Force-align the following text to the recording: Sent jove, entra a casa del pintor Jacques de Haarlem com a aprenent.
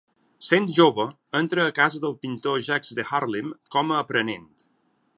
Sent 0.45 0.63
jove, 0.77 1.05
entra 1.41 1.67
a 1.67 1.75
casa 1.81 2.03
del 2.05 2.17
pintor 2.25 2.65
Jacques 2.71 2.99
de 3.01 3.09
Haarlem 3.11 3.55
com 3.77 3.93
a 3.99 4.05
aprenent. 4.07 4.53